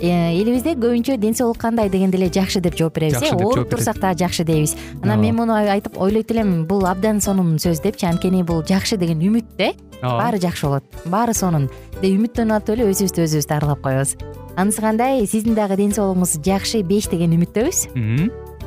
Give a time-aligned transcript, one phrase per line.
[0.00, 3.34] элибизде көбүнчө ден соолук кандай дегенде эле жакшы деп жооп беребиз э?
[3.34, 4.76] ооруп турсак дагы жакшы дейбиз.
[5.02, 9.20] Анан мен муну айтып ойлойт элем бул абдан сонун сөз депчи анткени бул жакшы деген
[9.20, 10.24] үмүт да э ооба.
[10.24, 10.84] баары жакшы болот.
[11.04, 11.70] Баары сонун.
[12.00, 14.16] Деп үмүттөнүп атып эле өзүбүздү өзүбүз дарылап коебуз.
[14.56, 15.26] Анысы кандай?
[15.26, 18.47] Сиздин дагы ден соолугуңуз жакшы беш деген үмүттөбүз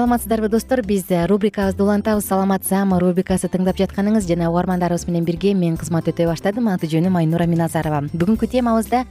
[0.00, 0.80] саламатсыздарбы достор?
[0.80, 6.24] Биз рубрикабызды улантабыз саламат саама рубрикасы тыңдап жатканыңыз жана угармандарыбыз менен бирге мен кызмат өтөй
[6.24, 6.70] баштадым.
[6.72, 8.06] Аты жөнүм айнура миназарова.
[8.08, 9.04] Бүгүнкү темабызда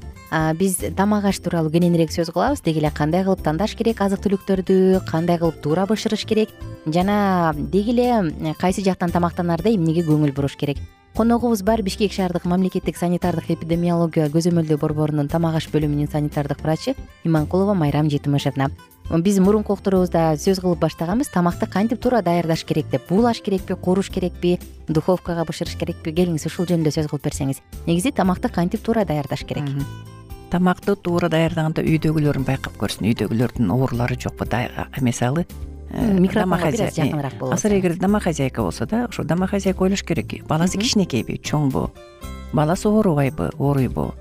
[0.58, 2.64] биз тамак аш тууралуу кененирээк сөз кылабыз.
[2.66, 6.50] Деги эле кандай кылып тандаш керек азык түлүктөрдү кандай кылып туура бышырыш керек
[6.88, 10.82] жана деги эле кайсы жактан тамактанаарда эмнеге көңүл буруш керек?
[11.14, 11.84] Коногубуз бар.
[11.84, 16.96] Бишкек шаардык мамлекеттик санитардык эпидемиология көзөмөлдөө борборунун тамак аш бөлүмүнүн санитардык врачы
[17.26, 18.70] иманкулова майрам жетимишевна
[19.10, 21.32] биз мурунку уктуруубузда сөз кылып баштаганбыз.
[21.34, 23.74] Тамакты кантип туура даярдаш керек деп буулаш керекпи?
[23.74, 24.60] Кууруш керекпи?
[24.88, 26.14] Духовкага бышырыш керекпи?
[26.14, 27.64] Келиңиз ушул жөнүндө сөз кылып берсеңиз.
[27.88, 29.66] Негизи тамакты кантип туура даярдаш керек?
[30.52, 33.10] Тамакты туура даярдаганда үйдөгүлөрүн байкап көрсүн.
[33.10, 34.46] Үйдөгүлөрдүн оорулары жокпу
[35.02, 35.48] мисалы
[35.90, 40.46] микрофонго бир аз жакыныраак боло азыр эгер домохозяйка болсо да ошо домохозяйка ойлош керек.
[40.46, 41.90] Баласы кичинекейби чоңбу.
[42.54, 43.50] Баласы оорубайбы?
[43.58, 44.14] Ооруйбу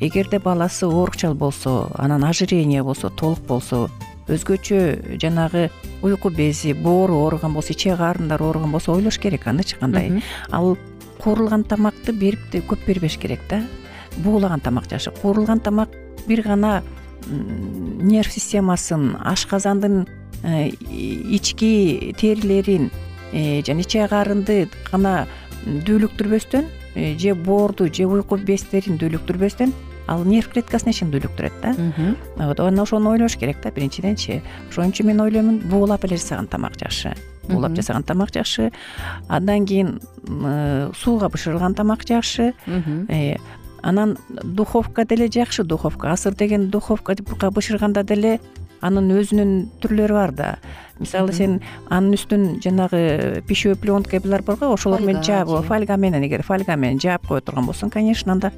[0.00, 3.90] эгерде баласы оорукчал болсо анан ожирение болсо толук болсо
[4.30, 5.68] өзгөчө жанагы
[6.02, 10.76] уйку бези боору ооруган болсо ичек карындары ооруган болсо ойлош керек анычы кандай ал
[11.20, 13.62] куурулган тамакты берип көп бербеш керек да.
[14.24, 15.12] Буулаган тамак жакшы.
[15.22, 15.90] Куурулган тамак
[16.26, 16.82] бир гана
[17.28, 20.06] нерв системасын ашказандын
[20.42, 22.90] э, ички терилерин
[23.32, 25.26] э, жана ичек карынды гана
[25.66, 26.64] дүүлүктүрбөстөн
[26.94, 29.74] э, же боорду же уйку бездерин дүүлүктүрбөстөн
[30.10, 31.74] ал нерв клеткасын ишин дүүлүктүрөт да.
[32.36, 33.70] Вот анан ошону ойлош керек да.
[33.70, 37.14] Биринчиденчи ошон үчүн мен ойлоймун буулап эле жасаган тамак жакшы.
[37.48, 38.70] Буулап жасаган тамак жакшы.
[39.28, 40.00] Андан кийин
[40.98, 42.54] сууга бышырылган тамак жакшы.
[43.08, 43.36] Э,
[43.82, 46.10] анан духовка деле жакшы духовка.
[46.12, 48.40] Азыр деген духовкага бышырганда деле
[48.80, 50.50] анын өзүнүн түрлөрү бар да.
[50.98, 56.76] Мисалы сен анын үстүн жанагы пищевой пленкалар барго ошолор менен жаап фольга менен эгер фольга
[56.76, 58.52] менен жаап кое турган болсоң конечно анда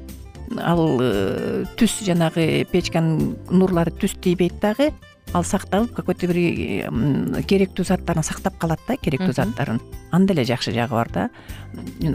[0.59, 4.91] ал э, түс жанагы печканын нурлары түз тийбейт дагы
[5.33, 6.37] ал сакталып какой то бир
[7.49, 9.79] керектүү заттарын сактап калат да керектүү заттарын.
[10.11, 11.29] Анда эле жакшы жагы бар да.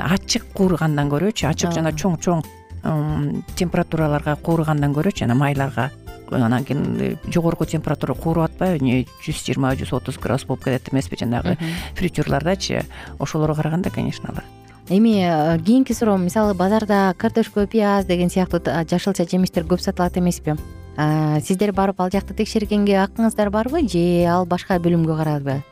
[0.07, 2.45] Ачык кууругандан көрөчү ачык жана чоң чоң
[3.59, 5.91] температураларга кууругандан көрөчү жана майларга
[6.31, 11.17] анан кийин э, жогорку температура кууруп атпайбы жүз жыйырма жүз отуз градус болуп кетет эмеспи
[11.17, 11.57] жанагы
[11.97, 12.85] фритюрлардачы.
[13.19, 14.45] Ошолорго караганда конечно алар
[14.89, 20.57] эми э, кийинки суроо мисалы базарда картошка пияз деген сыяктуу жашылча жемиштер көп сатылат эмеспи?
[21.47, 25.63] Сиздер барып ал жакты текшергенге акыңыздар барбы же ал башка бөлүмгө карабы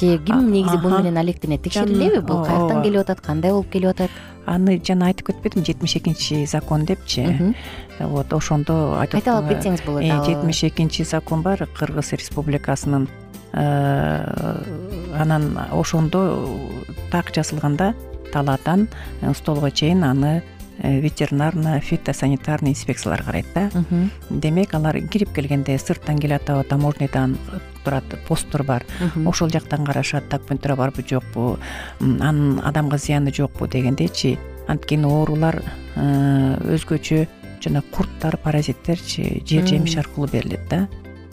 [0.00, 1.62] же ким негизи бул менен алектенет?
[1.62, 2.44] Текшерилеби бул?
[2.44, 4.10] каяктан келип атат кандай болуп келип атат?
[4.46, 7.54] Аны жана айтып кетпедимби жетимиш экинчи закон депчи.
[8.00, 13.08] Вот ошондо кайталап кетсеңиз болот э, жетимиш экинчи закон бар кыргыз республикасынын
[13.52, 13.62] э,
[15.18, 16.48] анан ошондо
[17.10, 17.94] так жазылганда
[18.32, 18.88] талаадан
[19.20, 20.42] э, столго чейин аны
[20.78, 23.70] э, ветеринарно фитосанитарный инспекциялар карайт да.
[24.30, 27.38] Демек алар кирип келгенде сырттан келип атабы таможнядан
[27.84, 28.84] турат посттор бар.
[29.26, 31.58] Ошол жактан карашат документтер барбы жокпу
[32.00, 34.38] анын адамга зыяны жокпу дегендейчи
[34.68, 35.62] анткени оорулар
[35.96, 37.26] э, өзгөчө
[37.64, 40.88] жана курттар паразиттерчи жер жемиш аркылуу берилет да.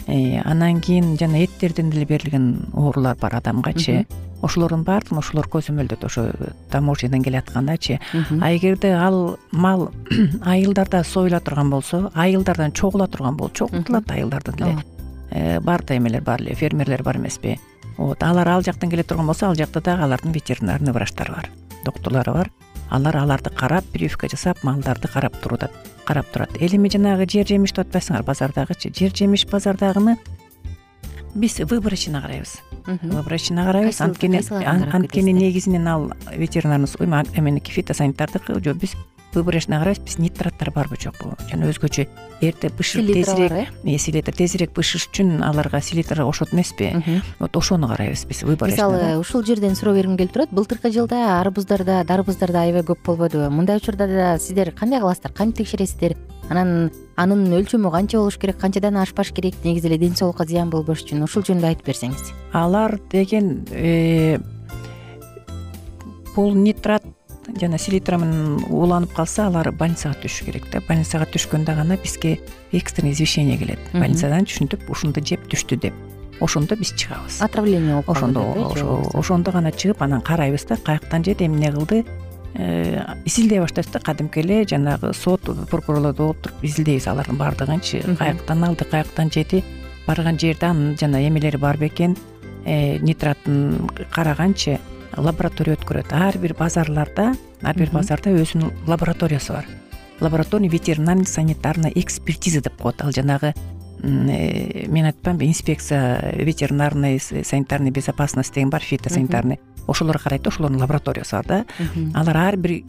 [0.08, 4.06] Анан кийин жана эттерден деле берилген оорулар бар адамгачы
[4.46, 6.30] ошолордун баардыгын ошолор көзөмөлдөт ошо
[6.72, 9.92] таможнядан келаткандачы а эгерде ал мал
[10.46, 14.84] айылдарда союла турган болсо айылдардан чогула турган болсо чогултулат айылдардан деле.
[15.32, 17.60] Э, бар да эмелер бар эле фермерлер бар эмеспи.
[17.98, 21.50] Вот алар ал жактан келе турган болсо ал жакта дагы алардын ветеринарный врачтары бар
[21.84, 22.52] доктурлары бар.
[22.90, 25.72] Алар аларды карап прививка жасап малдарды карап турат
[26.06, 26.52] карап турат.
[26.60, 28.94] Эл эми жанагы жер жемиш деп атпайсыңарбы базардагычы.
[28.94, 30.18] Жер жемиш базардагыны
[31.36, 32.62] биз выборочно карайбыз.
[33.02, 34.02] Выборочно карайбыз.
[34.02, 36.88] Анткени анткени негизинен ал ветеринарный
[37.36, 38.94] эменики фитосанитардыкы жок биз
[39.36, 42.08] выборочно карайбыз биз нитраттар барбы жокпу жана өзгөчө
[42.42, 43.98] эрте бышырып тезирээк э?
[43.98, 46.94] селитр тезирээк бышыш үчүн аларга селитр кошот эмеспи.
[47.40, 50.50] Вот ошону карайбыз биз выборочно мисалы ушул жерден суроо бергим келип турат.
[50.52, 56.18] Былтыркы жылда арбуздарда дарбуздарда аябай көп болбодубу мындай учурда да сиздер кандай кыласыздар кантип текшересиздер?
[56.50, 59.56] Анан анын өлчөмү канча болуш керек канчадан ашпаш керек?
[59.64, 61.24] Негизи эле ден соолукка зыян болбош үчүн.
[61.26, 62.34] Ушул жөнүндө айтып берсеңиз.
[62.54, 64.38] Алар деген э,
[66.36, 67.04] бул нитрат
[67.60, 70.82] жана селитра менен ууланып калса алар больницага түшүш керек да.
[70.88, 72.40] Больницага түшкөндө гана бизге
[72.72, 73.80] экстренный извещение келет.
[73.94, 75.94] Больницадан түшүнтүп ушунду жеп түштү деп.
[76.42, 77.40] Ошондо биз чыгабыз.
[77.42, 78.44] Отравление болуп ошондо
[79.14, 82.04] ошондо гана чыгып анан карайбыз да каяктан жеди эмне кылды?
[82.56, 88.18] Э, изилдей баштайбыз да кадимки эле жанагы сот прокурорлордо болуп туруп изилдейбиз алардын баардыгынчы.
[88.18, 89.64] Каяктан алды каяктан жеди
[90.08, 92.18] барган жерде анын жана эмелери бар бекен.
[92.66, 94.80] Э, нитратын караганчы
[95.18, 96.12] лаборатория өткөрөт.
[96.14, 99.66] Ар бир базарларда ар бир базарда өзүнүн лабораториясы бар.
[100.20, 107.92] Лабораторный ветеринарный санитарный экспертиза деп коет ал жанагы э, мен айтып атпаймынбы инспекция ветеринарный санитарный
[107.92, 109.60] безопасность деген бар фитосанитарный.
[109.88, 111.66] Ошолор карайт да ошолордун лабораториясы бар да.
[112.14, 112.84] Алар ар бир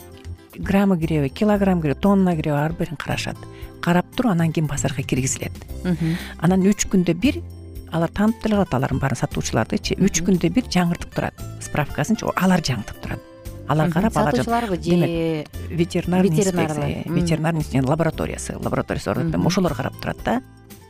[0.56, 3.36] граммы киреби килограмм киреби тонна киреби ар бирин карашат.
[3.80, 5.52] Карап туруп анан кийин базарга киргизилет.
[6.38, 7.42] Анан үч күндө бир
[7.92, 13.02] алар таанып деле калат алардын баарын сатуучулардычы үч күндө бир жаңыртып турат справкасынчы алар жаңыртып
[13.02, 13.20] турат.
[13.68, 20.16] Алар карап алар сатуучуларбы же ветеринарный инспекция ветеринарный лабораториясы лабораториясы бар деп ошолор карап турат
[20.24, 20.42] да.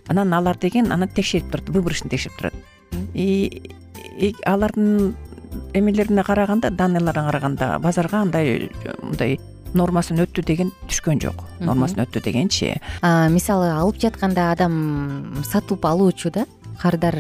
[0.09, 2.55] Анан алар деген анан текшерип турат выборочный текшерип турат.
[3.15, 5.15] И алардын
[5.73, 8.71] эмелерине караганда данныйларына караганда базарга андай
[9.03, 9.39] мындай
[9.75, 11.43] нормасын өттү деген түшкөн жок.
[11.61, 16.47] Нормасын өттү дегенчи мисалы алып жатканда адам сатып алуучу да
[16.81, 17.15] кардар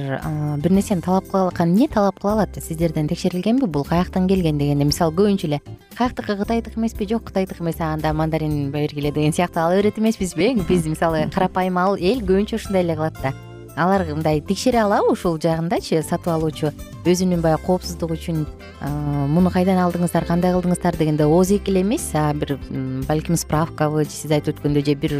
[0.62, 2.56] бир нерсени талап кыла эмне талап кыла алат?
[2.56, 3.84] Сиздерден текшерилгенби бул?
[3.84, 5.60] Каяктан келген дегенде мисалы көбүнчө эле
[5.96, 10.86] каяктыкы кытайдыкы эмеспи жок кытайдыкы эмес анда мандарин бергиле деген сыяктуу ала берет эмеспизби биз
[10.86, 13.32] мисалы карапайым эл көбүнчө ушундай эле кылат да.
[13.76, 16.70] Алар мындай текшере алабы ушул жагындачы сатып алуучу?
[17.04, 18.46] Өзүнүн баягы коопсуздугу үчүн
[19.28, 22.06] муну кайдан алдыңыздар кандай кылдыңыздар дегенде ооз эки эле эмес
[22.40, 22.56] бир
[23.06, 25.16] балким справкабы сиз айтып өткөндөй же бир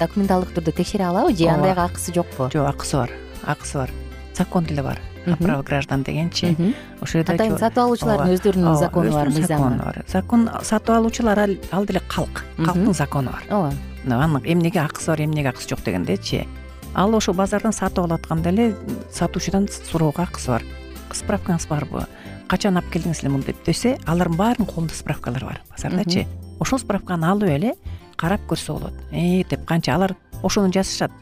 [0.00, 2.50] документалдык түрдө текшере алабы же андайга акысы жокпу?
[2.52, 3.90] Жок акысы бар акысы бар
[4.38, 5.00] закон деле бар.
[5.38, 6.56] Право граждан дегенчи
[7.02, 9.98] ошол жерде атайын сатып алуучулардын өздөрүнүн закону бар закону бар.
[10.08, 11.42] Закон сатып алуучулар
[11.72, 12.44] ал деле калк.
[12.56, 13.44] Калктын закону бар.
[13.50, 13.74] Ооба.
[14.06, 16.46] Анын эмнеге акысы бар эмнеге акысы жок дегендечи
[16.94, 18.74] ал ошо базардан сатып алып атканда эле
[19.12, 20.64] сатуучудан суроого акысы бар.
[21.12, 22.06] Справкаңыз барбы
[22.48, 26.26] качан алып келдиңиз эле муну деп десе алардын баарынын колунда справкалар бар базардачы
[26.60, 27.74] ошол справканы алып эле
[28.16, 28.94] карап көрсө болот.
[29.12, 31.12] Э деп канча алар ошону жазышат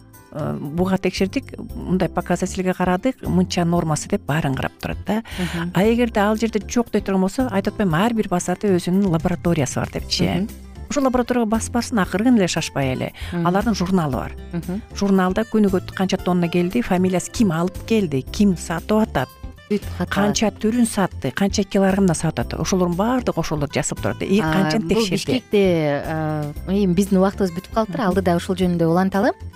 [0.61, 1.55] буга текшердик.
[1.75, 3.23] Мындай показательге карадык.
[3.23, 5.23] Мынча нормасы деп баарын карап турат да.
[5.75, 9.81] А эгерде ал жерде жок дей турган болсо айтып атпаймынбы ар бир базарда өзүнүн лабораториясы
[9.81, 10.47] бар депчи.
[10.91, 13.13] Ошол лабораторияга басып барсын акыркын эле шашпай эле.
[13.33, 14.37] Алардын журналы бар.
[14.95, 19.29] Журналда күнүгө канча тонна келди фамилиясы ким алып келди ким сатып атат
[20.13, 22.61] канча түрүн сатты канча килограммдан сатып атат.
[22.63, 25.63] Ошолордун баардыгы ошолор жазылып турат и канчаны текшерди бул бишкекте
[26.71, 29.56] эми биздин убактыбыз бүтүп калыптыр алдыда ушул жөнүндө уланталы Э,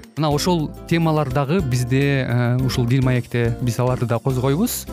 [0.21, 2.29] мына ошол темалар дагы бизде
[2.61, 4.85] ушул дил маекте биз аларды да козгойбуз.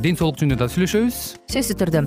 [0.00, 1.18] Ден соолук жөнүндө да сүйлөшөбүз.
[1.52, 2.06] Сөзсүз түрдө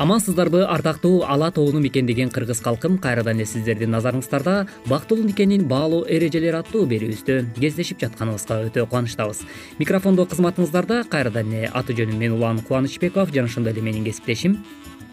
[0.00, 4.54] амансыздарбы ардактуу ала тоону мекендеген кыргыз калкым кайрадан эле сиздердин назарыңыздарда
[4.88, 9.42] бактылуу никенин баалуу эрежелери аттуу берүүбүздө кездешип жатканыбызга өтө кубанычтабыз.
[9.76, 14.62] Микрофондо кызматыңыздарда кайрадан эле аты жөнүм мен улан кубанычбеков жана ошондой эле менин кесиптешим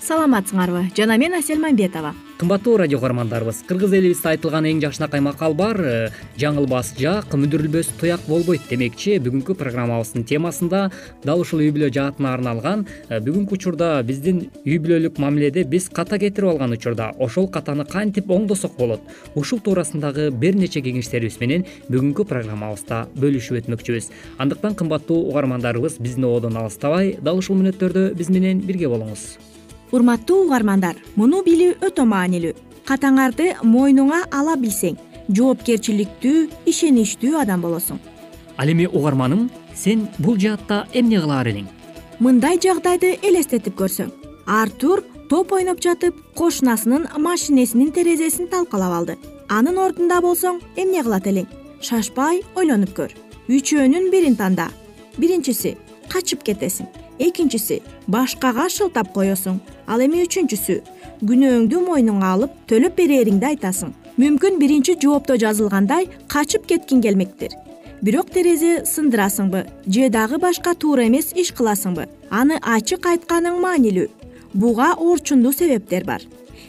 [0.03, 2.13] саламатсыңарбы жана мен асель мамбетова.
[2.37, 5.93] Кымбаттуу радио каармандарыбыз кыргыз элибизде айтылган эң жакшынакай макал бар э,
[6.37, 9.15] жаңылбас жак мүдүрүлбөс туяк болбойт демекчи.
[9.17, 10.91] Бүгүнкү программабыздын темасында
[11.23, 16.21] дал ушул үй бүлө жаатына арналган э, бүгүнкү учурда биздин үй бүлөлүк мамиледе биз ката
[16.21, 19.01] кетирип алган учурда ошол катаны кантип оңдосок болот?
[19.33, 24.13] Ушул туурасындагы бир нече кеңештерибиз менен бүгүнкү программабызда бөлүшүп өтмөкчүбүз.
[24.37, 29.31] Андыктан кымбаттуу угармандарыбыз биздин ободон алыстабай дал ушул мүнөттөрдө биз менен бирге болуңуз
[29.91, 32.53] урматтуу угармандар муну билүү өтө маанилүү.
[32.87, 37.99] Катаңарды мойнуңа ала билсең жоопкерчиликтүү ишеничтүү адам болосуң.
[38.57, 41.67] Ал эми угарманым сен бул жаатта эмне кылаар элең
[42.19, 44.11] мындай жагдайды элестетип көрсөң.
[44.47, 49.17] Артур топ ойноп жатып кошунасынын машинесинин терезесин талкалап алды.
[49.49, 51.47] Анын ордунда болсоң эмне кылат элең?
[51.81, 53.13] Шашпай ойлонуп көр.
[53.47, 54.69] Үчөөнүн бирин танда.
[55.17, 55.77] Биринчиси
[56.09, 56.87] качып кетесиң
[57.19, 59.59] экинчиси башкага шылтап коесуң.
[59.87, 60.81] Ал эми үчүнчүсү
[61.21, 63.93] күнөөңдү мойнуңа алып төлөп берээриңди айтасың.
[64.17, 67.53] Мүмкүн биринчи жоопто жазылгандай качып кеткиң келмектир.
[68.01, 69.65] Бирок терезе сындырасыңбы?
[69.87, 72.05] Же дагы башка туура эмес иш кыласыңбы?
[72.29, 74.07] Аны ачык айтканың маанилүү.
[74.53, 76.21] Буга орчундуу себептер бар.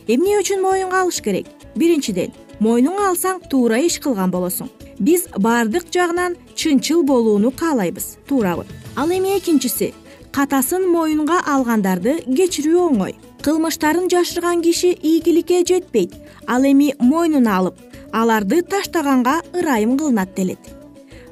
[0.09, 1.47] Эмне үчүн мойнуңа алыш керек?
[1.77, 4.71] Биринчиден мойнуңа алсаң туура иш кылган болосуң.
[4.99, 8.65] Биз баардык жагынан чынчыл болууну каалайбыз туурабы.
[8.97, 9.93] Ал эми экинчиси
[10.39, 13.17] катасын моюнга алгандарды кечирүү оңой.
[13.43, 16.13] Кылмыштарын жашырган киши ийгиликке жетпейт
[16.47, 17.81] ал эми мойнуна алып
[18.13, 20.61] аларды таштаганга ырайым кылынат делет.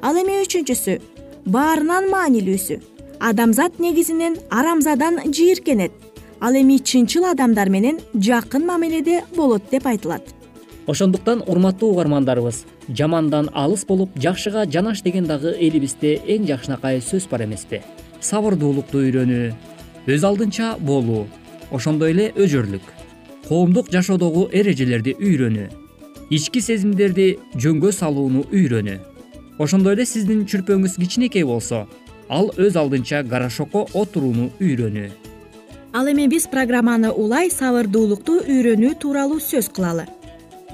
[0.01, 0.97] Ал эми үчүнчүсү
[1.45, 2.81] баарынан маанилүүсү.
[3.19, 5.93] Адамзат негизинен арамзадан жийиркенет.
[6.41, 10.33] Ал эми чынчыл адамдар менен жакын мамиледе болот деп айтылат.
[10.85, 17.45] Ошондуктан урматтуу угармандарыбыз жамандан алыс болуп жакшыга жанаш деген дагы элибизде эң жакшынакай сөз бар
[17.47, 17.81] эмеспи
[18.21, 19.49] сабырдуулукту үйрөнүү
[20.13, 21.25] өз алдынча болуу
[21.71, 22.93] ошондой эле өжөрлүк
[23.47, 25.67] коомдук жашоодогу эрежелерди үйрөнүү
[26.29, 28.97] ички сезимдерди жөнгө салууну үйрөнүү.
[29.63, 31.85] Ошондой эле сиздин чүрпөңүз кичинекей болсо
[32.29, 35.07] ал өз алдынча горошокко отурууну үйрөнүү.
[35.95, 40.05] Ал эми биз программаны улай сабырдуулукту үйрөнүү тууралуу сөз кылалы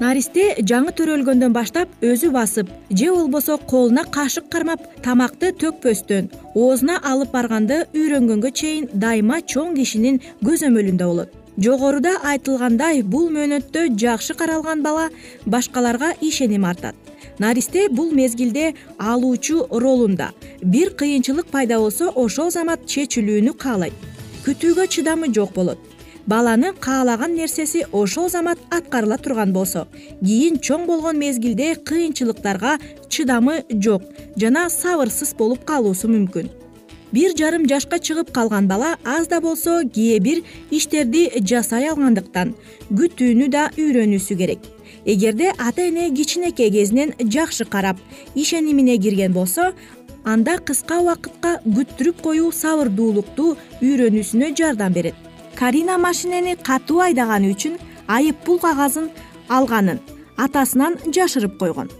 [0.00, 7.30] наристе жаңы төрөлгөндөн баштап өзү басып же болбосо колуна кашык кармап тамакты төкпөстөн оозуна алып
[7.36, 11.30] барганды үйрөнгөнгө чейин дайыма чоң кишинин көзөмөлүндө болот.
[11.54, 15.08] Жогоруда айтылгандай бул мөөнөттө жакшы каралган бала
[15.46, 16.96] башкаларга ишеним артат
[17.38, 20.32] наристе бул мезгилде алуучу ролунда.
[20.62, 23.94] Бир кыйынчылык пайда болсо ошол замат чечилүүнү каалайт.
[24.44, 25.93] Күтүүгө чыдамы жок болот
[26.26, 29.86] баланын каалаган нерсеси ошол замат аткарыла турган болсо
[30.24, 32.78] кийин чоң болгон мезгилде кыйынчылыктарга
[33.08, 34.02] чыдамы жок
[34.36, 36.48] жана сабырсыз болуп калуусу мүмкүн.
[37.12, 40.40] Бир жарым жашка чыгып калган бала аз да болсо кээ бир
[40.70, 42.54] иштерди жасай алгандыктан
[42.90, 44.58] күтүүнү да үйрөнүүсү керек.
[45.04, 48.00] Эгерде ата эне кичинекей кезинен жакшы карап
[48.34, 49.74] ишенимине кирген болсо
[50.24, 53.52] анда кыска убакытка күттүрүп коюу сабырдуулукту
[53.82, 59.10] үйрөнүүсүнө жардам берет карина машинени катуу айдаганы үчүн айып пул кагазын
[59.48, 60.00] алганын
[60.36, 61.90] атасынан жашырып койгон.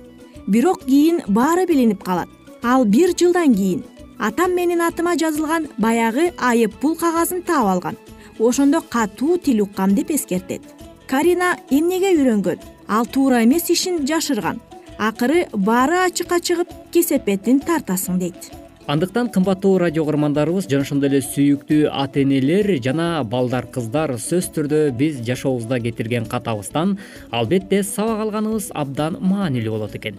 [0.47, 2.29] Бирок кийин баары билинип калат.
[2.63, 3.85] Ал бир жылдан кийин
[4.19, 7.97] атам менин атыма жазылган баягы айып пул кагазын таап алган.
[8.39, 10.63] Ошондо катуу тил уккам деп эскертет.
[11.07, 12.59] Карина эмнеге үйрөнгөн?
[12.89, 14.61] Ал туура эмес ишин жашырган.
[14.99, 21.89] Акыры баары ачыкка чыгып кесепетин тартасың дейт андыктан кымбаттуу радио угармандарыбыз жана ошондой эле сүйүктүү
[21.89, 26.99] ата энелер жана балдар кыздар сөзсүз түрдө биз жашообузда кетирген катабыздан
[27.31, 30.19] албетте сабак алганыбыз абдан маанилүү болот экен.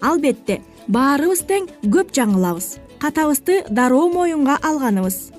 [0.00, 2.78] Албетте баарыбыз тең көп жаңылабыз.
[2.98, 5.30] Катабызды дароо моюнга алганыбыз.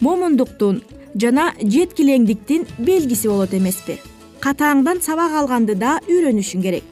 [0.00, 0.82] Момундуктун
[1.16, 3.98] жана жеткилеңдиктин белгиси болот эмеспи.
[4.38, 6.84] Катаңдан сабак алганды да үйрөнүшүң керек.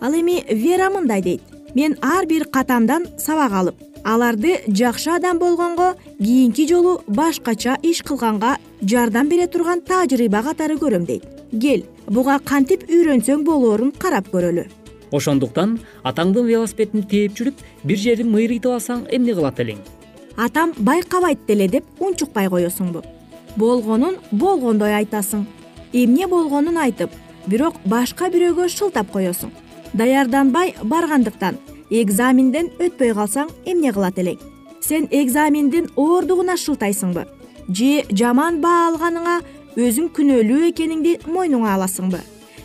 [0.00, 1.42] Ал эми вера мындай дейт.
[1.74, 8.56] Мен ар бир катамдан сабак алып аларды жакшы адам болгонго кийинки жолу башкача иш кылганга
[8.80, 11.26] жардам бере турган тажрыйба катары көрөм дейт
[11.64, 14.64] кел буга кантип үйрөнсөң болоорун карап көрөлү.
[15.12, 19.78] Ошондуктан атаңдын велосипедин тээп жүрүп бир жерин мыйрыйтып алсаң эмне кылат элең?
[20.36, 23.04] Атам байкабайт деле деп унчукпай коесуңбу.
[23.56, 25.44] Болгонун болгондой айтасың.
[25.92, 27.10] Эмне болгонун айтып
[27.46, 29.52] бирок башка бирөөгө шылтап коесуң.
[29.92, 31.56] Даярданбай баргандыктан
[31.90, 34.38] экзаменден өтпөй калсаң эмне кылат элең
[34.88, 37.26] сен экзамендин оордугуна шылтайсыңбы?
[37.68, 39.38] Же жаман баа алганыңа
[39.76, 42.20] өзүң күнөөлүү экениңди мойнуңа аласыңбы?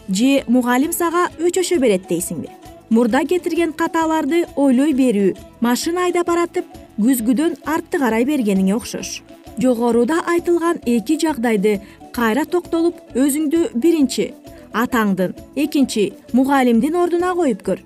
[0.09, 2.51] Же мугалим сага өчөшө берет дейсиңби?
[2.89, 6.65] Мурда кетирген каталарды ойлой берүү машина айдап баратып
[6.99, 9.21] күзгүдөн артты карай бергениңе окшош.
[9.57, 11.79] Жогоруда айтылган эки жагдайды
[12.13, 14.33] кайра токтолуп өзүңдү биринчи
[14.73, 17.81] атаңдын экинчи мугалимдин ордуна коюп көр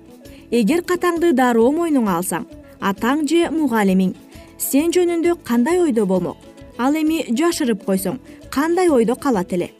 [0.50, 2.46] эгер катаңды дароо мойнуңа алсаң
[2.80, 4.14] атаң же мугалимиң
[4.58, 6.38] сен жөнүндө кандай ойдо болмок?
[6.78, 8.16] Ал эми жашырып койсоң
[8.50, 9.70] кандай ойдо калат эле?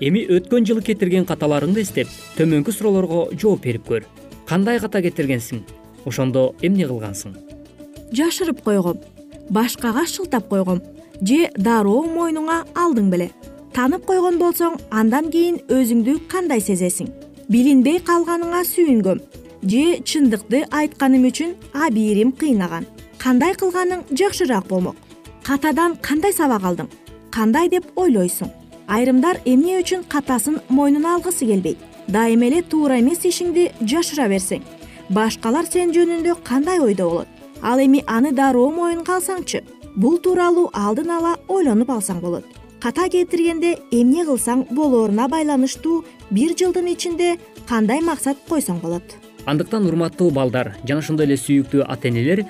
[0.00, 4.06] Эми өткөн жылы кетирген каталарыңды эстеп төмөнкү суроолорго жооп берип көр.
[4.46, 5.64] Кандай ката кетиргенсиң
[6.06, 7.34] ошондо эмне кылгансың?
[8.14, 9.00] Жашырып койгом
[9.50, 10.82] башкага шылтап койгом
[11.22, 13.32] же дароо мойнуңа алдың беле.
[13.74, 17.10] Таанып койгон болсоң андан кийин өзүңдү кандай сезесиң?
[17.48, 19.18] Билинбей калганыңа сүйүнгөм
[19.64, 22.86] же чындыкты айтканым үчүн абийирим кыйнаган.
[23.18, 24.96] Кандай кылганың жакшыраак болмок.
[25.42, 26.88] Катадан кандай сабак алдың?
[27.30, 28.50] Кандай деп ойлойсуң.
[28.86, 31.78] Айрымдар эмне үчүн катасын мойнуна алгысы келбейт?
[32.08, 34.62] Дайыма эле туура эмес ишиңди жашыра берсең.
[35.08, 37.28] Башкалар сен жөнүндө кандай ойдо болот?
[37.62, 39.64] Ал эми аны дароо моюнга алсаңчы
[39.96, 42.44] бул тууралуу алдын ала ойлонуп алсаң болот.
[42.80, 49.16] Ката кетиргенде эмне кылсаң болооруна байланыштуу бир жылдын ичинде кандай максат койсоң болот
[49.46, 52.44] андыктан урматтуу балдар жана ошондой эле сүйүктүү ата энелер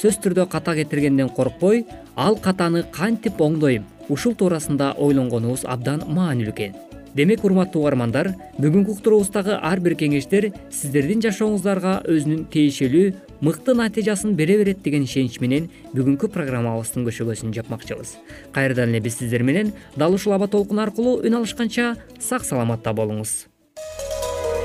[0.00, 1.84] сөзсүз түрдө ката кетиргенден коркпой
[2.16, 6.78] ал катаны кантип оңдойм ушул туурасында ойлонгонубуз абдан маанилүү экен.
[7.14, 8.30] Демек урматтуу угармандар
[8.62, 13.04] бүгүнкү уктуруубуздагы ар бир кеңештер сиздердин жашооңуздарга өзүнүн тиешелүү
[13.42, 18.14] мыкты натыйжасын бере берет деген ишенич менен бүгүнкү программабыздын көшөгөсүн жапмакчыбыз.
[18.54, 23.50] Кайрадан эле биз сиздер менен дал ушул аба толкун аркылуу үн алышканча сак саламатта болуңуз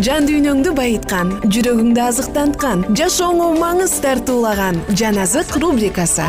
[0.00, 6.24] жан дүйнөңдү байыткан жүрөгүңдү азыктанткан жашооңо маңыз тартуулаган жан азык рубрикасы.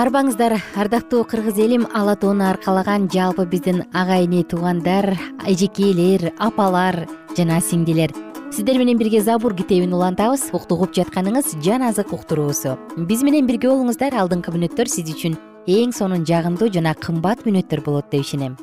[0.00, 5.12] Арбаңыздар ардактуу кыргыз элим ала тоону аркалаган жалпы биздин ага эне туугандар
[5.46, 7.04] эжекелер апалар
[7.36, 8.10] жана сиңдилер
[8.52, 10.50] сиздер менен бирге забур китебин улантабыз.
[10.52, 12.74] Уктугуп жатканыңыз жан азык уктуруусу.
[12.96, 14.16] Биз менен бирге болуңуздар.
[14.18, 15.36] Алдыңкы мүнөттөр сиз үчүн
[15.70, 18.56] эң сонун жагымдуу жана кымбат мүнөттөр болот деп ишенем.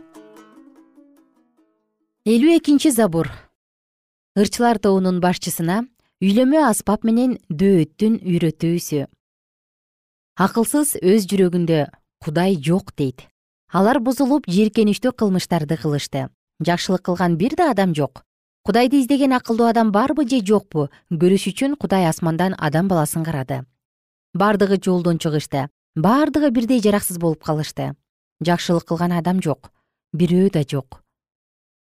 [2.28, 3.32] Элүү экинчи забур.
[4.36, 5.86] Ырчылар тобунун башчысына
[6.22, 9.08] үйлөмө аспап менен дөөттүн үйрөтүүсү
[10.38, 11.88] акылсыз өз жүрөгүндө
[12.22, 13.26] кудай жок дейт.
[13.74, 16.30] Алар бузулуп жийиркеничтүү кылмыштарды кылышты.
[16.62, 18.27] Жакшылык кылган бир да адам жок
[18.68, 23.64] кудайды издеген акылдуу адам барбы же жокпу көрүш үчүн кудай асмандан адам баласын карады.
[24.34, 27.96] Бардыгы жолдон чыгышты бардыгы бирдей жараксыз болуп калышты.
[28.44, 29.72] Жакшылык кылган адам жок
[30.12, 31.00] бирөө да жок.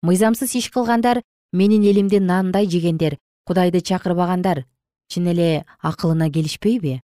[0.02, 3.16] Мыйзамсыз иш кылгандар менин элимди нандай жегендер
[3.48, 4.66] кудайды чакырбагандар
[5.08, 7.00] чын эле акылына келишпейби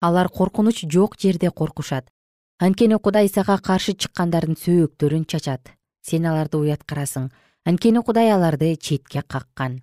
[0.00, 2.08] алар коркунуч жок жерде коркушат.
[2.58, 5.68] Анткени кудай сага каршы чыккандардын сөөктөрүн чачат.
[6.00, 7.28] Сен аларды уяткарасың
[7.66, 9.82] анткени кудай аларды четке каккан.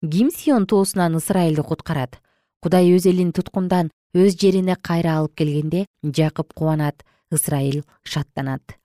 [0.00, 2.20] Ким сион тоосунан ысырайылды куткарат.
[2.62, 7.02] Кудай өз элин туткундан өз жерине кайра алып келгенде жакып кубанат
[7.34, 8.78] ысрайыл шаттанат.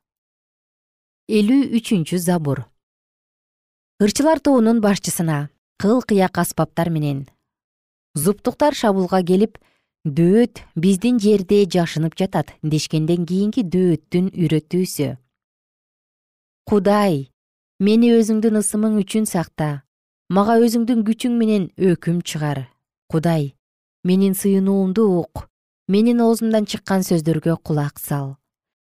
[1.29, 2.65] Элүү үчүнчү забур.
[4.01, 7.27] Ырчылар тобунун башчысына кыл кыяк аспаптар менен.
[8.15, 9.59] Зуптуктар шабуулга келип
[10.05, 15.13] дөөт биздин жерде жашынып жатат дешкенден кийинки дөөттүн үйрөтүүсү.
[16.65, 17.29] Кудай
[17.75, 19.83] мени өзүңдүн ысымың үчүн сакта.
[20.31, 22.69] Мага өзүңдүн күчүң менен өкүм чыгар.
[23.11, 23.55] Кудай
[24.03, 25.49] менин сыйынуумду ук.
[25.91, 28.37] Менин оозумдан чыккан сөздөргө кулак сал.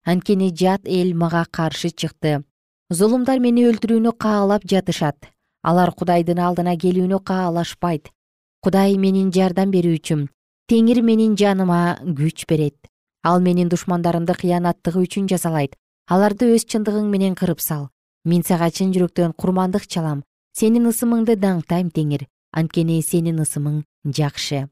[0.05, 2.45] Анткени жат эл мага каршы чыкты.
[2.91, 5.33] Зулумдар мени өлтүрүүнү каалап жатышат.
[5.65, 8.13] Алар кудайдын алдына келүүнү каалашпайт.
[8.61, 10.29] Кудай менин жардам берүүчүм
[10.69, 12.77] теңир менин жаныма күч берет.
[13.25, 15.73] Ал менин душмандарымды кыянаттыгы үчүн жазалайт
[16.05, 17.89] аларды өз чындыгың менен кырып сал
[18.25, 20.25] мен сага чын жүрөктөн курмандык чалам.
[20.53, 22.27] Сенин ысымыңды даңктайм теңир.
[22.53, 24.69] Анткени сенин ысымың жакшы.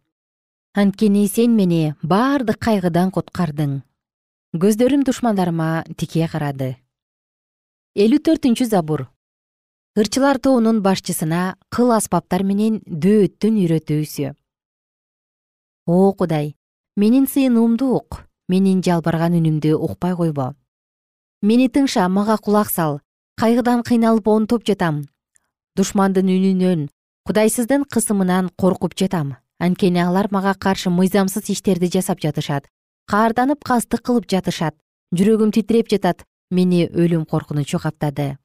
[0.74, 3.82] Анткени сен мени баардык кайгыдан куткардың
[4.52, 6.76] көздөрүм душмандарыма тике карады.
[7.96, 9.06] Элүү төртүнчү забур.
[9.96, 14.34] Ырчылар тобунун башчысына кыл аспаптар менен дөөттүн үйрөтүүсү.
[15.86, 16.54] О кудай
[16.96, 18.22] менин сыйынуумду ук.
[18.48, 20.52] Менин жалбыраган үнүмдү укпай койбо.
[21.40, 23.00] Мени тыңша мага кулак сал
[23.40, 25.07] кайгыдан кыйналып онтоп жатам.
[25.77, 26.88] Душмандын үнүнөн
[27.27, 29.37] кудайсыздын кысымынан коркуп жатам.
[29.59, 32.66] Анткени алар мага каршы мыйзамсыз иштерди жасап жатышат
[33.07, 34.75] каарданып кастык кылып жатышат
[35.14, 38.37] жүрөгүм титиреп жатат мени өлүм коркунучу каптады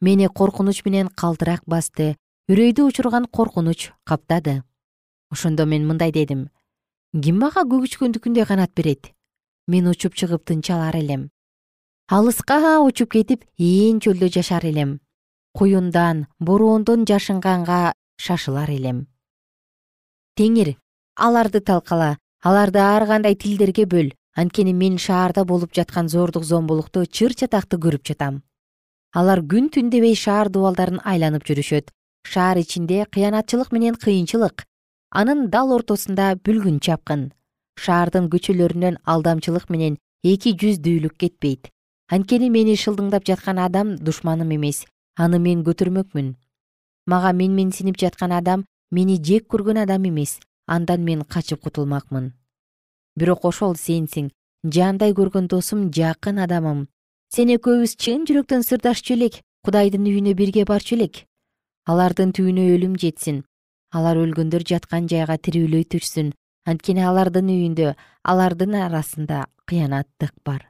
[0.00, 2.16] мени коркунуч менен калтырак басты
[2.48, 4.62] үрөйдү учурган коркунуч каптады.
[5.30, 6.48] Ошондо мен мындай дедим.
[7.12, 9.12] Ким мага көк учкөндүкүндөй канат берет?
[9.66, 11.28] Мен учуп чыгып тынчалар элем
[12.08, 15.00] алыска учуп кетип ээн чөлдө жашар элем.
[15.52, 19.06] Куюндан бороондон жашынганга шашылар элем.
[20.34, 20.78] Теңир
[21.16, 22.16] аларды талкала.
[22.42, 24.14] Аларды ар кандай тилдерге бөл.
[24.34, 28.42] Анткени мен шаарда болуп жаткан зордук зомбулукту чыр чатакты көрүп жатам.
[29.12, 31.90] Алар күн түн дебей шаар дубалдарын айланып жүрүшөт.
[32.24, 34.64] Шаар ичинде кыянатчылык менен кыйынчылык.
[35.10, 37.32] Анын дал ортосунда бүлгүн чапкын.
[37.76, 41.68] Шаардын көчөлөрүнөн алдамчылык менен эки жүздүүлүк кетпейт
[42.08, 46.36] анткени мени шылдыңдап жаткан адам душманым эмес аны мен көтөрмөкмүн.
[47.06, 52.32] Мага менменсинип жаткан адам мени жек көргөн адам эмес андан мен качып кутулмакмын.
[53.16, 54.30] Бирок ошол сенсиң
[54.64, 56.86] жаандай көргөн досум жакын адамым.
[57.28, 61.26] Сен экөөбүз чын жүрөктөн сырдашчу элек кудайдын үйүнө бирге барчу элек
[61.84, 63.44] алардын түбүнө өлүм жетсин.
[63.92, 66.32] Алар өлгөндөр жаткан жайга тирүүлөй түшсүн.
[66.68, 67.94] Анткени алардын үйүндө
[68.24, 70.68] алардын арасында кыянаттык бар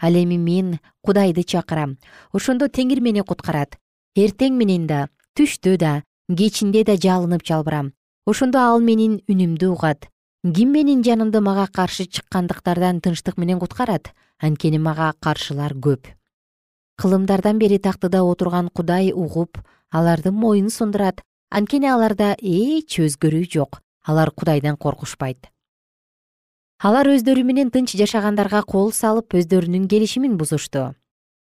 [0.00, 1.98] ал эми мен кудайды чакырам.
[2.32, 3.76] Ошондо теңир мени куткарат.
[4.16, 7.92] Эртең менен да түштө да кечинде да жалынып жалбырам.
[8.26, 10.08] Ошондо ал менин үнүмдү угат.
[10.42, 14.14] Ким менин жанымды мага каршы чыккандыктардан тынчтык менен куткарат?
[14.40, 16.08] Анткени мага каршылар көп.
[16.96, 19.58] Кылымдардан бери тактыда отурган кудай угуп
[19.90, 23.80] алардын моюнун сундурат анткени аларда эч өзгөрүү жок.
[24.04, 25.50] Алар кудайдан коркушпайт
[26.80, 30.94] алар өздөрү менен тынч жашагандарга кол салып өздөрүнүн келишимин бузушту.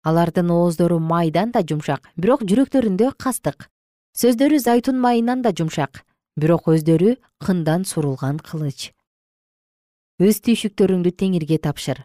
[0.03, 3.69] Алардын ооздору майдан да жумшак бирок жүрөктөрүндө кастык.
[4.19, 6.03] Сөздөрү зайтун майынан да жумшак
[6.35, 8.91] бирок өздөрү кындан сурулган кылыч.
[10.19, 12.03] Өз түйшүктөрүңдү теңирге тапшыр.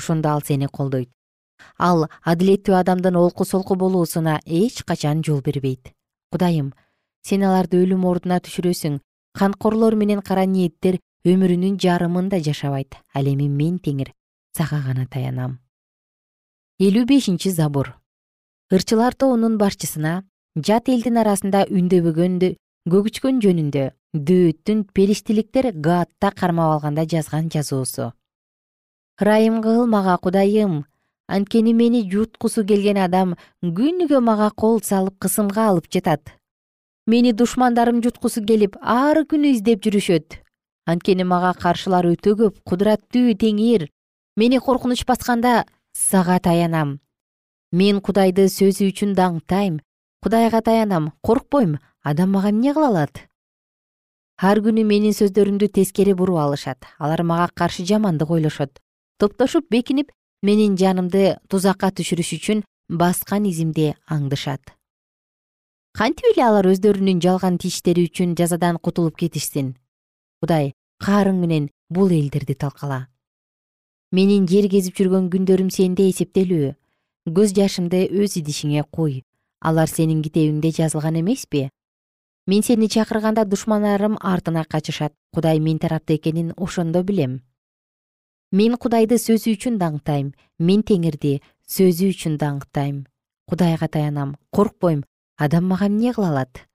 [0.00, 1.10] Ошондо ал сени колдойт.
[1.78, 5.92] Ал адилеттүү адамдын олку солку болуусуна эч качан жол бербейт.
[6.32, 6.72] Кудайым
[7.22, 9.02] сен аларды өлүм ордуна түшүрөсүң.
[9.36, 12.94] Канкорлор менен кара ниеттер өмүрүнүн жарымын да жашабайт.
[13.14, 14.12] Ал эми мен теңир
[14.56, 15.58] сага гана таянам.
[16.80, 17.94] Элүү бешинчи забур
[18.72, 20.24] ырчылар тобунун башчысына
[20.56, 22.54] жат элдин арасында үндөбөгөндү
[22.90, 23.84] көгүчкөн жөнүндө
[24.14, 28.12] дөөттүн периштиликтер гаатта кармап алганда жазган жазуусу
[29.20, 30.84] ырайым кыл мага кудайым.
[31.26, 36.34] Анткени мени жуткусу келген адам күнүгө мага кол салып кысымга алып жатат.
[37.06, 40.43] Мени душмандарым жуткусу келип ар күнү издеп жүрүшөт
[40.86, 43.88] анткени мага каршылар өтө көп кудураттуу теңир.
[44.36, 45.64] Мени коркунуч басканда
[45.96, 46.98] сага таянам.
[47.72, 49.80] Мен кудайды сөзү үчүн даңктайм.
[50.22, 51.78] Кудайга таянам коркпойм.
[52.02, 53.24] Адам мага эмне кыла алат?
[54.36, 56.84] Ар күнү менин сөздөрүмдү тескери буруп алышат.
[56.98, 58.80] Алар мага каршы жамандык ойлошот.
[59.18, 60.10] Топтошуп бекинип
[60.42, 64.74] менин жанымды тузакка түшүрүш үчүн баскан изимди аңдышат.
[65.94, 69.76] Кантип эле алар өздөрүнүн жалган тиштери үчүн жазадан кутулуп кетишсин
[70.44, 73.06] кудай каарың менен бул элдерди талкала.
[74.12, 76.74] Менин жер кезип жүргөн күндөрүм сенде эсептелүү.
[77.36, 79.22] Көз жашымды өз идишиңе куй.
[79.64, 81.70] Алар сенин китебиңде жазылган эмеспи?
[82.46, 85.14] Мен сени чакырганда душмандарым артына качышат.
[85.32, 87.40] Кудай мен тарапта экенин ошондо билем.
[88.52, 90.34] Мен кудайды сөзү үчүн даңктайм.
[90.58, 93.06] Мен теңирди сөзү үчүн даңктайм.
[93.48, 94.36] Кудайга таянам.
[94.52, 95.02] Коркпойм.
[95.36, 96.66] Адам мага эмне кыла алат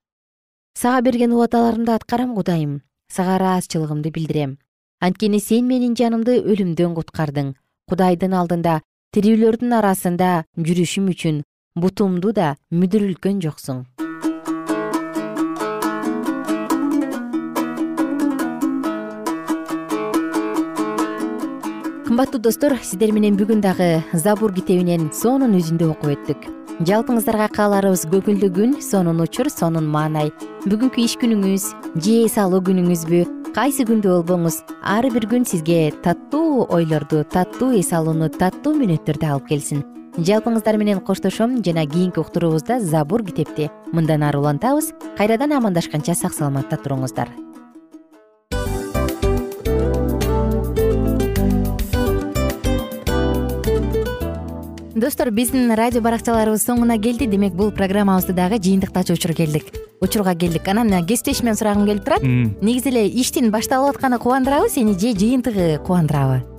[0.80, 4.58] сага берген убадаларымды аткарам кудайым сага ыраазычылыгымды билдирем.
[5.02, 7.54] Анткени сен менин жанымды өлүмдөн куткардың.
[7.90, 8.82] Кудайдын алдында
[9.16, 11.40] тирүүлөрдүн арасында жүрүшүм үчүн
[11.76, 13.86] бутумду да мүдүрүлткөн жоксуң
[22.20, 26.42] кымбаттуу достор сиздер менен бүгүн дагы забур китебинен сонун үзүндү окуп өттүк.
[26.84, 30.34] Жалпыңыздарга кааларыбыз көңүлдүү күн сонун учур сонун маанай.
[30.66, 33.24] Бүгүнкү иш күнүңүз же эс алуу күнүңүзбү
[33.56, 39.48] кайсы күндө болбоңуз ар бир күн сизге таттуу ойлорду таттуу эс алууну таттуу мүнөттөрдү алып
[39.56, 39.86] келсин.
[40.20, 43.72] Жалпыңыздар менен коштошом жана кийинки уктуруубузда забур китепти.
[43.94, 47.32] Мындан ары улантабыз кайрадан амандашканча сак саламатта туруңуздар
[55.10, 57.26] достор биздин радио баракчаларыбыз соңуна келди.
[57.26, 59.72] Демек бул программабызды дагы жыйынтыктачу учур келдик.
[60.06, 60.68] Учурга келдик.
[60.70, 62.22] Анан кесиптешимден сурагым келип турат.
[62.22, 66.59] Негизи эле иштин башталып атканы кубандырабы сени же жыйынтыгы кубандырабы